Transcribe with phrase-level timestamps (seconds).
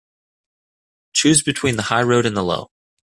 [1.13, 2.71] Choose between the high road and the low.